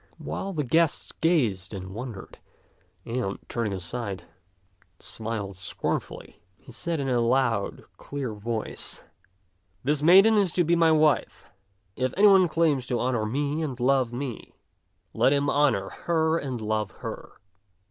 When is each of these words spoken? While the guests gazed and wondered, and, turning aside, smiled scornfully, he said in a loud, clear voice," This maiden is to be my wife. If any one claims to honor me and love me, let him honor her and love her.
While 0.17 0.51
the 0.51 0.63
guests 0.63 1.11
gazed 1.21 1.75
and 1.75 1.93
wondered, 1.93 2.39
and, 3.05 3.37
turning 3.47 3.71
aside, 3.71 4.23
smiled 4.99 5.57
scornfully, 5.57 6.41
he 6.57 6.71
said 6.71 6.99
in 6.99 7.07
a 7.07 7.19
loud, 7.19 7.83
clear 7.97 8.33
voice," 8.33 9.03
This 9.83 10.01
maiden 10.01 10.37
is 10.37 10.53
to 10.53 10.63
be 10.63 10.75
my 10.75 10.91
wife. 10.91 11.45
If 11.95 12.15
any 12.17 12.25
one 12.25 12.47
claims 12.47 12.87
to 12.87 12.99
honor 12.99 13.27
me 13.27 13.61
and 13.61 13.79
love 13.79 14.11
me, 14.11 14.55
let 15.13 15.33
him 15.33 15.51
honor 15.51 15.89
her 15.89 16.35
and 16.39 16.59
love 16.59 16.89
her. 17.05 17.33